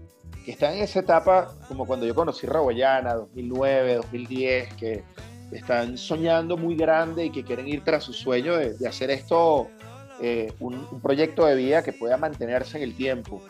que 0.42 0.52
están 0.52 0.72
en 0.72 0.84
esa 0.84 1.00
etapa, 1.00 1.54
como 1.68 1.86
cuando 1.86 2.06
yo 2.06 2.14
conocí 2.14 2.46
Raboyana, 2.46 3.12
2009, 3.12 3.96
2010, 3.96 4.72
que 4.72 5.04
están 5.52 5.98
soñando 5.98 6.56
muy 6.56 6.76
grande 6.76 7.26
y 7.26 7.30
que 7.30 7.44
quieren 7.44 7.68
ir 7.68 7.84
tras 7.84 8.04
su 8.04 8.14
sueño 8.14 8.56
de, 8.56 8.88
hacer 8.88 9.10
esto 9.10 9.68
eh, 10.18 10.50
un, 10.60 10.76
un, 10.90 11.00
proyecto 11.02 11.44
de 11.44 11.56
vida 11.56 11.82
que 11.82 11.92
pueda 11.92 12.16
mantenerse 12.16 12.78
en 12.78 12.84
el 12.84 12.96
tiempo. 12.96 13.42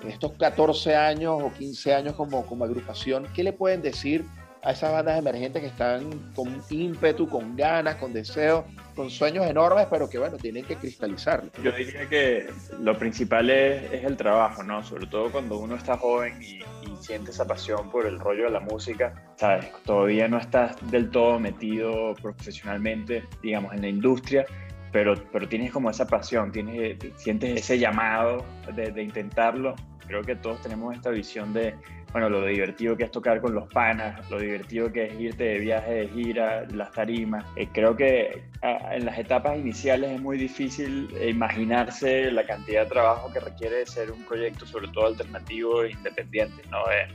En 0.00 0.08
estos 0.08 0.34
14 0.34 0.94
años 0.94 1.42
o 1.42 1.52
15 1.52 1.94
años 1.94 2.14
como, 2.14 2.46
como 2.46 2.64
agrupación, 2.64 3.26
¿qué 3.34 3.42
le 3.42 3.52
pueden 3.52 3.82
decir 3.82 4.24
a 4.62 4.72
esas 4.72 4.92
bandas 4.92 5.18
emergentes 5.18 5.62
que 5.62 5.68
están 5.68 6.32
con 6.34 6.62
ímpetu, 6.68 7.28
con 7.28 7.56
ganas, 7.56 7.96
con 7.96 8.12
deseo, 8.12 8.66
con 8.94 9.08
sueños 9.08 9.46
enormes, 9.46 9.86
pero 9.90 10.08
que 10.08 10.18
bueno, 10.18 10.36
tienen 10.36 10.64
que 10.64 10.76
cristalizarlo. 10.76 11.50
Yo 11.62 11.72
diría 11.72 12.08
que 12.08 12.50
lo 12.78 12.96
principal 12.98 13.48
es, 13.48 13.90
es 13.92 14.04
el 14.04 14.16
trabajo, 14.16 14.62
¿no? 14.62 14.82
Sobre 14.82 15.06
todo 15.06 15.30
cuando 15.32 15.58
uno 15.58 15.76
está 15.76 15.96
joven 15.96 16.40
y, 16.42 16.58
y, 16.58 16.96
siente 17.00 17.30
esa 17.30 17.46
pasión 17.46 17.90
por 17.90 18.06
el 18.06 18.20
rollo 18.20 18.44
de 18.44 18.50
la 18.50 18.60
música, 18.60 19.14
¿sabes? 19.36 19.66
Todavía 19.84 20.28
no 20.28 20.36
estás 20.36 20.76
del 20.90 21.10
todo 21.10 21.38
metido 21.38 22.14
profesionalmente, 22.20 23.24
digamos, 23.42 23.72
en 23.72 23.80
la 23.80 23.88
industria, 23.88 24.44
pero, 24.92 25.14
pero 25.32 25.48
tienes 25.48 25.72
como 25.72 25.88
esa 25.88 26.06
pasión, 26.06 26.52
tienes, 26.52 26.98
sientes 27.16 27.58
ese 27.58 27.78
llamado 27.78 28.44
de, 28.74 28.90
de 28.90 29.02
intentarlo. 29.02 29.74
Creo 30.06 30.22
que 30.22 30.34
todos 30.34 30.60
tenemos 30.60 30.94
esta 30.94 31.10
visión 31.10 31.52
de, 31.54 31.74
bueno, 32.12 32.28
lo 32.28 32.44
divertido 32.44 32.96
que 32.96 33.04
es 33.04 33.10
tocar 33.10 33.40
con 33.40 33.54
los 33.54 33.68
panas, 33.68 34.28
lo 34.30 34.40
divertido 34.40 34.92
que 34.92 35.04
es 35.04 35.20
irte 35.20 35.44
de 35.44 35.58
viaje 35.58 35.92
de 35.92 36.08
gira, 36.08 36.66
las 36.72 36.90
tarimas. 36.92 37.44
Eh, 37.54 37.68
creo 37.72 37.96
que 37.96 38.42
en 38.62 39.04
las 39.04 39.18
etapas 39.18 39.56
iniciales 39.56 40.10
es 40.10 40.20
muy 40.20 40.36
difícil 40.36 41.08
imaginarse 41.22 42.30
la 42.32 42.44
cantidad 42.44 42.82
de 42.82 42.90
trabajo 42.90 43.32
que 43.32 43.40
requiere 43.40 43.86
ser 43.86 44.10
un 44.10 44.24
proyecto, 44.24 44.66
sobre 44.66 44.88
todo 44.88 45.06
alternativo 45.06 45.84
e 45.84 45.92
independiente. 45.92 46.62
¿no? 46.70 46.78
Eh, 46.90 47.06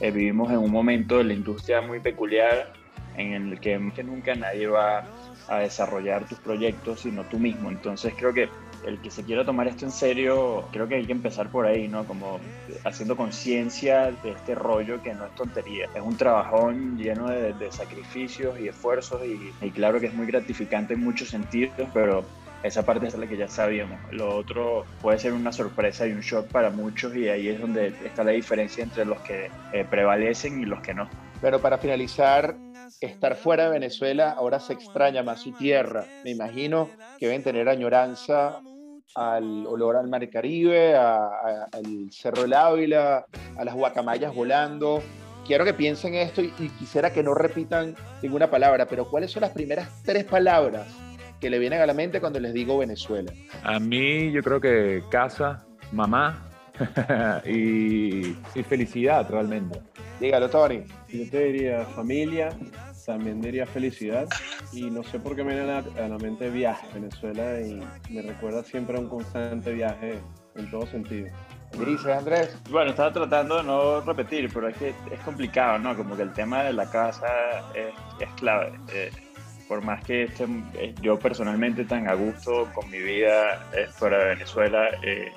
eh, 0.00 0.10
vivimos 0.10 0.50
en 0.50 0.58
un 0.58 0.70
momento 0.70 1.18
de 1.18 1.24
la 1.24 1.32
industria 1.32 1.80
muy 1.80 2.00
peculiar 2.00 2.72
en 3.16 3.32
el 3.32 3.60
que, 3.60 3.92
que 3.94 4.04
nunca 4.04 4.34
nadie 4.34 4.66
va 4.66 5.08
a 5.48 5.58
desarrollar 5.60 6.26
tus 6.26 6.38
proyectos, 6.38 7.00
sino 7.00 7.24
tú 7.24 7.38
mismo. 7.38 7.70
Entonces 7.70 8.14
creo 8.16 8.34
que 8.34 8.48
el 8.86 9.00
que 9.00 9.10
se 9.10 9.24
quiera 9.24 9.44
tomar 9.44 9.68
esto 9.68 9.84
en 9.84 9.92
serio, 9.92 10.64
creo 10.72 10.88
que 10.88 10.96
hay 10.96 11.06
que 11.06 11.12
empezar 11.12 11.50
por 11.50 11.66
ahí, 11.66 11.88
¿no? 11.88 12.04
Como 12.04 12.40
haciendo 12.84 13.16
conciencia 13.16 14.12
de 14.22 14.30
este 14.30 14.54
rollo 14.54 15.02
que 15.02 15.14
no 15.14 15.26
es 15.26 15.34
tontería. 15.34 15.88
Es 15.94 16.02
un 16.02 16.16
trabajón 16.16 16.96
lleno 16.98 17.28
de, 17.28 17.52
sacrificios 17.70 18.58
y 18.60 18.68
esfuerzos 18.68 19.22
y, 19.24 19.64
y, 19.64 19.70
claro 19.70 19.98
que 20.00 20.06
es 20.06 20.14
muy 20.14 20.26
gratificante 20.26 20.94
en 20.94 21.00
muchos 21.00 21.28
sentidos, 21.28 21.88
pero 21.94 22.24
esa 22.62 22.84
parte 22.84 23.06
es 23.06 23.16
la 23.16 23.26
que 23.26 23.36
ya 23.36 23.48
sabíamos. 23.48 23.98
Lo 24.10 24.36
otro 24.36 24.84
puede 25.00 25.18
ser 25.18 25.32
una 25.32 25.52
sorpresa 25.52 26.06
y 26.06 26.12
un 26.12 26.20
shock 26.20 26.48
para 26.48 26.70
muchos 26.70 27.14
y 27.16 27.28
ahí 27.28 27.48
es 27.48 27.60
donde 27.60 27.88
está 28.04 28.24
la 28.24 28.32
diferencia 28.32 28.84
entre 28.84 29.04
los 29.04 29.18
que 29.20 29.50
eh, 29.72 29.86
prevalecen 29.88 30.60
y 30.60 30.64
los 30.64 30.80
que 30.80 30.94
no. 30.94 31.08
Pero 31.40 31.60
para 31.60 31.78
finalizar, 31.78 32.54
estar 33.00 33.34
fuera 33.34 33.64
de 33.64 33.70
Venezuela 33.70 34.30
ahora 34.30 34.60
se 34.60 34.74
extraña 34.74 35.22
más 35.22 35.40
su 35.40 35.52
tierra. 35.52 36.04
Me 36.24 36.30
imagino 36.30 36.88
que 37.18 37.26
deben 37.26 37.42
tener 37.42 37.68
añoranza 37.68 38.60
al 39.14 39.66
olor 39.66 39.96
al 39.96 40.08
mar 40.08 40.28
Caribe, 40.30 40.94
a, 40.94 41.26
a, 41.26 41.68
al 41.72 42.10
Cerro 42.10 42.42
del 42.42 42.54
Ávila, 42.54 43.26
a 43.56 43.64
las 43.64 43.74
guacamayas 43.74 44.34
volando. 44.34 45.02
Quiero 45.46 45.64
que 45.64 45.74
piensen 45.74 46.14
esto 46.14 46.40
y, 46.40 46.52
y, 46.58 46.68
quisiera 46.70 47.12
que 47.12 47.22
no 47.22 47.34
repitan 47.34 47.96
ninguna 48.22 48.48
palabra, 48.48 48.86
pero 48.86 49.08
¿cuáles 49.08 49.30
son 49.30 49.40
las 49.40 49.50
primeras 49.50 50.02
tres 50.04 50.24
palabras 50.24 50.86
que 51.40 51.50
le 51.50 51.58
vienen 51.58 51.80
a 51.80 51.86
la 51.86 51.94
mente 51.94 52.20
cuando 52.20 52.38
les 52.38 52.54
digo 52.54 52.78
Venezuela? 52.78 53.32
A 53.64 53.80
mí 53.80 54.30
yo 54.30 54.42
creo 54.42 54.60
que 54.60 55.02
casa, 55.10 55.66
mamá 55.90 56.48
y, 57.44 58.28
y, 58.54 58.62
felicidad 58.68 59.28
realmente. 59.28 59.80
Dígalo, 60.20 60.48
Tony. 60.48 60.84
Yo 61.08 61.30
te 61.30 61.44
diría 61.46 61.84
familia, 61.86 62.50
también 63.04 63.40
diría 63.40 63.66
felicidad 63.66 64.28
y 64.72 64.90
no 64.90 65.02
sé 65.02 65.18
por 65.18 65.36
qué 65.36 65.44
me 65.44 65.54
viene 65.54 65.70
a 65.70 65.82
la, 65.82 66.04
a 66.04 66.08
la 66.08 66.18
mente 66.18 66.50
viaje. 66.50 66.86
Venezuela 66.94 67.60
y 67.60 67.80
me 68.12 68.22
recuerda 68.22 68.62
siempre 68.62 68.96
a 68.96 69.00
un 69.00 69.08
constante 69.08 69.72
viaje 69.72 70.18
en 70.54 70.70
todo 70.70 70.86
sentido. 70.86 71.28
Dices, 71.78 72.06
Andrés. 72.06 72.56
Bueno, 72.70 72.90
estaba 72.90 73.12
tratando 73.12 73.56
de 73.56 73.62
no 73.64 74.00
repetir, 74.02 74.50
pero 74.52 74.68
es 74.68 74.76
que 74.76 74.88
es 75.10 75.20
complicado, 75.24 75.78
¿no? 75.78 75.96
Como 75.96 76.16
que 76.16 76.22
el 76.22 76.32
tema 76.32 76.64
de 76.64 76.72
la 76.74 76.90
casa 76.90 77.26
es, 77.74 77.94
es 78.20 78.28
clave. 78.34 78.72
Eh, 78.92 79.10
por 79.68 79.82
más 79.82 80.04
que 80.04 80.24
esté 80.24 80.46
yo 81.00 81.18
personalmente 81.18 81.86
tan 81.86 82.06
a 82.06 82.12
gusto 82.12 82.68
con 82.74 82.90
mi 82.90 82.98
vida 82.98 83.70
eh, 83.72 83.86
fuera 83.90 84.18
de 84.18 84.24
Venezuela, 84.34 84.88
eh, 85.02 85.32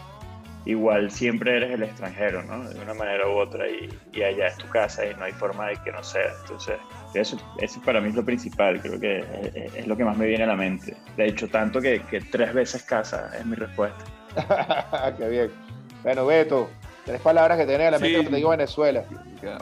igual 0.66 1.12
siempre 1.12 1.58
eres 1.58 1.72
el 1.72 1.84
extranjero, 1.84 2.44
¿no? 2.44 2.68
De 2.68 2.80
una 2.80 2.94
manera 2.94 3.28
u 3.28 3.38
otra 3.38 3.68
y, 3.70 3.90
y, 4.14 4.24
allá 4.24 4.48
es 4.48 4.58
tu 4.58 4.68
casa 4.70 5.06
y 5.06 5.14
no 5.16 5.24
hay 5.24 5.32
forma 5.32 5.68
de 5.68 5.78
que 5.78 5.92
no 5.92 6.04
sea. 6.04 6.34
Entonces, 6.42 6.78
eso, 7.14 7.38
eso 7.60 7.82
para 7.84 8.02
mí 8.02 8.10
es 8.10 8.16
lo 8.16 8.26
principal, 8.26 8.82
creo 8.82 9.00
que 9.00 9.20
es, 9.20 9.76
es, 9.76 9.88
lo 9.88 9.96
que 9.96 10.04
más 10.04 10.18
me 10.18 10.26
viene 10.26 10.44
a 10.44 10.48
la 10.48 10.56
mente. 10.56 10.96
De 11.16 11.28
hecho, 11.28 11.48
tanto 11.48 11.80
que, 11.80 12.02
que 12.04 12.22
tres 12.22 12.54
veces 12.54 12.84
casa 12.84 13.32
es 13.38 13.46
mi 13.46 13.56
respuesta. 13.56 14.04
Qué 15.18 15.30
bien. 15.30 15.52
Bueno, 16.04 16.26
Beto, 16.26 16.70
tres 17.06 17.22
palabras 17.22 17.58
que 17.58 17.66
tenés 17.66 17.88
a 17.88 17.92
la 17.92 18.00
mente 18.00 18.10
sí. 18.10 18.16
cuando 18.16 18.32
te 18.32 18.38
digo 18.38 18.50
Venezuela. 18.50 19.04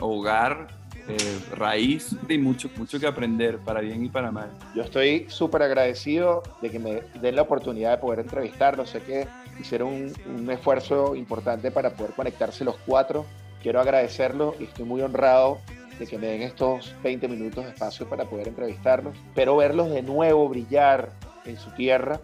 Hogar, 0.00 0.66
eh, 1.08 1.40
raíz 1.56 2.16
y 2.28 2.38
mucho, 2.38 2.70
mucho 2.76 2.98
que 2.98 3.06
aprender 3.06 3.58
para 3.58 3.80
bien 3.80 4.04
y 4.04 4.08
para 4.08 4.30
mal. 4.30 4.50
Yo 4.74 4.82
estoy 4.82 5.26
súper 5.28 5.62
agradecido 5.62 6.42
de 6.62 6.70
que 6.70 6.78
me 6.78 7.02
den 7.20 7.36
la 7.36 7.42
oportunidad 7.42 7.92
de 7.92 7.98
poder 7.98 8.20
entrevistarlo. 8.20 8.86
Sé 8.86 9.00
que 9.00 9.28
hicieron 9.60 9.88
un, 9.88 10.12
un, 10.38 10.50
esfuerzo 10.50 11.14
importante 11.14 11.70
para 11.70 11.90
poder 11.90 12.12
conectarse 12.12 12.64
los 12.64 12.76
cuatro. 12.86 13.26
Quiero 13.62 13.80
agradecerlo 13.80 14.54
y 14.58 14.64
estoy 14.64 14.84
muy 14.84 15.02
honrado 15.02 15.58
de 15.98 16.06
que 16.06 16.18
me 16.18 16.26
den 16.26 16.42
estos 16.42 16.94
20 17.02 17.28
minutos 17.28 17.64
de 17.64 17.70
espacio 17.70 18.08
para 18.08 18.24
poder 18.24 18.48
entrevistarlos. 18.48 19.16
Pero 19.34 19.56
verlos 19.56 19.90
de 19.90 20.02
nuevo 20.02 20.48
brillar 20.48 21.10
en 21.44 21.58
su 21.58 21.70
tierra, 21.72 22.20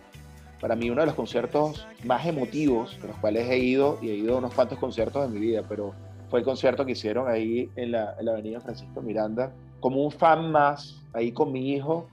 para 0.60 0.76
mí 0.76 0.90
uno 0.90 1.00
de 1.00 1.06
los 1.06 1.14
conciertos 1.14 1.86
más 2.04 2.26
emotivos, 2.26 2.98
de 3.00 3.08
los 3.08 3.16
cuales 3.16 3.48
he 3.48 3.58
ido, 3.58 3.98
y 4.02 4.10
he 4.10 4.14
ido 4.14 4.34
a 4.34 4.38
unos 4.38 4.54
cuantos 4.54 4.78
conciertos 4.78 5.30
de 5.30 5.38
mi 5.38 5.44
vida, 5.44 5.62
pero 5.68 5.94
fue 6.30 6.40
el 6.40 6.44
concierto 6.44 6.86
que 6.86 6.92
hicieron 6.92 7.28
ahí 7.28 7.68
en 7.76 7.92
la, 7.92 8.14
en 8.18 8.26
la 8.26 8.32
avenida 8.32 8.60
Francisco 8.60 9.02
Miranda, 9.02 9.52
como 9.80 10.04
un 10.04 10.10
fan 10.10 10.50
más, 10.50 11.02
ahí 11.12 11.32
con 11.32 11.52
mi 11.52 11.72
hijo, 11.72 12.06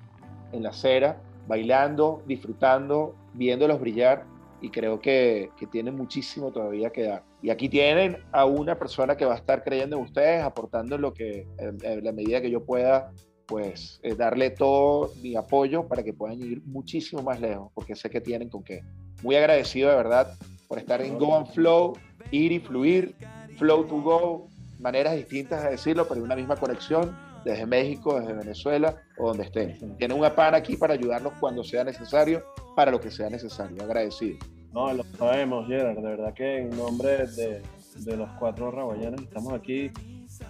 en 0.51 0.63
la 0.63 0.69
acera, 0.69 1.21
bailando, 1.47 2.23
disfrutando, 2.25 3.15
viéndolos 3.33 3.79
brillar, 3.79 4.25
y 4.59 4.69
creo 4.69 4.99
que, 4.99 5.51
que 5.57 5.67
tienen 5.67 5.95
muchísimo 5.95 6.51
todavía 6.51 6.89
que 6.89 7.03
dar. 7.03 7.23
Y 7.43 7.51
aquí 7.51 7.69
tienen 7.69 8.17
a 8.31 8.45
una 8.45 8.79
persona 8.79 9.15
que 9.15 9.25
va 9.25 9.33
a 9.33 9.37
estar 9.37 9.63
creyendo 9.63 9.97
en 9.97 10.03
ustedes, 10.03 10.43
aportando 10.43 10.97
lo 10.97 11.13
que, 11.13 11.47
en, 11.59 11.77
en 11.83 12.03
la 12.03 12.11
medida 12.11 12.41
que 12.41 12.49
yo 12.49 12.65
pueda, 12.65 13.11
pues 13.47 13.99
eh, 14.03 14.15
darle 14.15 14.49
todo 14.49 15.11
mi 15.21 15.35
apoyo 15.35 15.87
para 15.87 16.03
que 16.03 16.13
puedan 16.13 16.41
ir 16.41 16.61
muchísimo 16.65 17.21
más 17.21 17.39
lejos, 17.39 17.71
porque 17.73 17.95
sé 17.95 18.09
que 18.09 18.19
tienen 18.21 18.49
con 18.49 18.63
qué. 18.63 18.83
Muy 19.23 19.35
agradecido 19.35 19.89
de 19.89 19.95
verdad 19.95 20.33
por 20.67 20.79
estar 20.79 21.01
en 21.01 21.17
Go 21.17 21.35
and 21.35 21.47
Flow, 21.47 21.93
ir 22.31 22.51
y 22.51 22.59
fluir, 22.59 23.15
Flow 23.57 23.85
to 23.85 24.01
Go, 24.01 24.47
maneras 24.79 25.15
distintas 25.15 25.63
de 25.63 25.71
decirlo, 25.71 26.07
pero 26.07 26.23
una 26.23 26.35
misma 26.35 26.55
conexión 26.55 27.15
desde 27.43 27.65
México, 27.65 28.19
desde 28.19 28.33
Venezuela 28.33 28.95
o 29.17 29.29
donde 29.29 29.43
estén. 29.43 29.97
Tienen 29.97 30.17
una 30.17 30.35
pana 30.35 30.57
aquí 30.57 30.75
para 30.75 30.93
ayudarnos 30.93 31.33
cuando 31.39 31.63
sea 31.63 31.83
necesario, 31.83 32.43
para 32.75 32.91
lo 32.91 32.99
que 32.99 33.09
sea 33.09 33.29
necesario. 33.29 33.81
Agradecido. 33.83 34.37
No, 34.73 34.93
lo 34.93 35.03
sabemos, 35.17 35.67
Gerard. 35.67 35.95
De 35.95 36.01
verdad 36.01 36.33
que 36.33 36.59
en 36.59 36.69
nombre 36.77 37.25
de, 37.27 37.61
de 37.95 38.17
los 38.17 38.29
cuatro 38.37 38.69
rabayanos 38.71 39.21
estamos 39.21 39.53
aquí. 39.53 39.91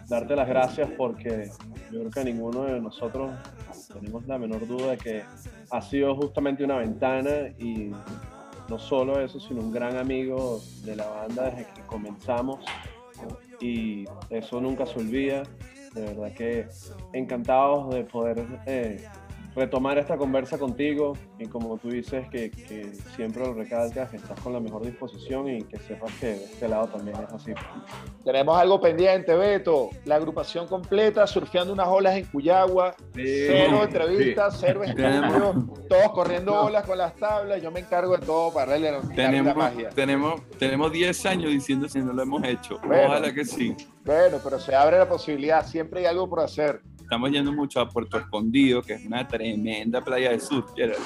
Darte 0.10 0.36
las 0.36 0.48
gracias 0.48 0.90
porque 0.98 1.50
yo 1.92 2.00
creo 2.00 2.12
que 2.12 2.24
ninguno 2.26 2.64
de 2.64 2.82
nosotros 2.82 3.32
tenemos 3.94 4.26
la 4.28 4.38
menor 4.38 4.68
duda 4.68 4.92
de 4.92 4.98
que 4.98 5.24
ha 5.70 5.82
sido 5.82 6.16
justamente 6.16 6.64
una 6.64 6.78
ventana 6.78 7.50
y 7.60 7.92
no 8.70 8.80
solo 8.80 9.22
eso, 9.22 9.40
sino 9.40 9.62
un 9.62 9.72
gran 9.72 9.96
amigo 9.98 10.62
de 10.84 10.96
la 10.96 11.08
banda 11.08 11.52
desde 11.52 11.72
que 11.74 11.82
comenzamos 11.84 12.66
y 13.60 14.06
eso 14.30 14.62
nunca 14.62 14.86
se 14.86 15.00
olvida. 15.00 15.44
De 15.94 16.02
verdad 16.02 16.32
que 16.34 16.68
encantados 17.14 17.94
de 17.94 18.04
poder 18.04 18.46
eh, 18.66 18.98
retomar 19.58 19.98
esta 19.98 20.18
conversa 20.18 20.60
contigo 20.60 21.14
y 21.40 21.48
como 21.48 21.78
tú 21.80 21.90
dices 21.90 22.30
que, 22.30 22.52
que, 22.52 22.92
siempre 23.16 23.44
lo 23.44 23.56
recalcas, 23.56 24.12
que 24.12 24.18
estás 24.18 24.40
con 24.42 24.54
la 24.54 24.60
mejor 24.60 24.86
disposición 24.86 25.50
y 25.50 25.64
que 25.64 25.80
sepas 25.80 26.12
que 26.20 26.28
de 26.28 26.46
este 26.46 26.68
lado 26.68 26.88
también 26.88 27.18
es 27.18 27.34
así. 27.34 27.54
Tenemos 28.24 28.56
algo 28.56 28.80
pendiente, 28.80 29.36
Beto, 29.36 29.90
la 30.06 30.16
agrupación 30.16 30.68
completa, 30.68 31.26
surfeando 31.26 31.74
unas 31.74 31.88
olas 31.88 32.16
en 32.16 32.26
Cuyagua, 32.26 32.96
cero 33.14 33.82
entrevistas, 33.84 34.58
cero 34.60 34.84
estudios, 34.84 35.56
todos 35.90 36.12
corriendo 36.12 36.54
olas 36.62 36.86
con 36.86 37.00
las 37.00 37.16
tablas, 37.16 37.60
yo 37.60 37.72
me 37.72 37.80
encargo 37.80 38.16
de 38.16 38.24
todo 38.24 38.54
para 38.54 38.74
darle 38.74 38.92
tenemos, 39.16 39.48
la 39.48 39.54
magia. 39.56 39.90
Tenemos, 39.90 40.40
tenemos 40.60 40.92
10 40.92 41.26
años 41.26 41.50
diciendo 41.50 41.90
si 41.90 42.00
no 42.00 42.14
lo 42.14 42.22
hemos 42.22 42.44
hecho, 42.44 42.80
Bueno. 42.86 43.08
ojalá 43.08 43.34
que 43.34 43.44
sí. 43.44 43.76
Bueno, 44.06 44.38
pero 44.44 44.60
se 44.60 44.76
abre 44.76 45.00
la 45.00 45.10
posibilidad, 45.10 45.66
siempre 45.66 46.02
hay 46.02 46.06
algo 46.06 46.30
por 46.30 46.42
hacer. 46.42 46.82
Estamos 47.08 47.32
yendo 47.32 47.54
mucho 47.54 47.80
a 47.80 47.88
Puerto 47.88 48.18
Escondido, 48.18 48.82
que 48.82 48.96
es 48.96 49.06
una 49.06 49.26
tremenda 49.26 50.04
playa 50.04 50.32
de 50.32 50.42
surf. 50.42 50.74
Gerald. 50.76 51.00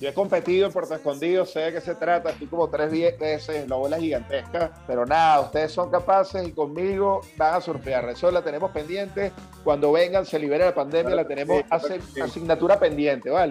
Yo 0.00 0.08
he 0.08 0.12
competido 0.12 0.66
en 0.66 0.72
Puerto 0.72 0.92
Escondido, 0.92 1.46
sé 1.46 1.60
de 1.60 1.72
qué 1.74 1.80
se 1.80 1.94
trata, 1.94 2.30
estoy 2.30 2.48
como 2.48 2.68
tres 2.68 2.90
veces 2.90 3.68
la 3.68 3.76
ola 3.76 3.96
gigantesca, 3.96 4.72
pero 4.88 5.06
nada, 5.06 5.42
ustedes 5.42 5.70
son 5.70 5.88
capaces 5.88 6.48
y 6.48 6.50
conmigo 6.50 7.20
van 7.36 7.54
a 7.54 7.60
surfear. 7.60 8.08
Eso 8.08 8.28
la 8.32 8.42
tenemos 8.42 8.72
pendiente. 8.72 9.30
Cuando 9.62 9.92
vengan, 9.92 10.26
se 10.26 10.36
libere 10.40 10.64
la 10.64 10.74
pandemia, 10.74 11.14
la 11.14 11.28
tenemos 11.28 11.62
asignatura 11.70 12.78
pendiente, 12.80 13.30
¿vale? 13.30 13.44